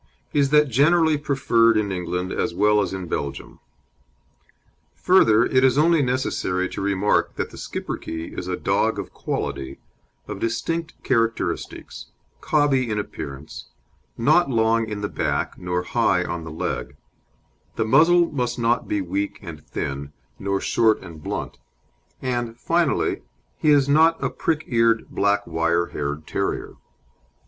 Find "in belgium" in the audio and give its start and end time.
2.91-3.59